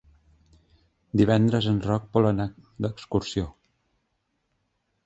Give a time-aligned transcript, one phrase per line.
[1.21, 2.49] Divendres en Roc vol anar
[2.87, 3.49] d'excursió.